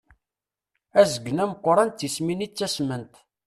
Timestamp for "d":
1.91-1.95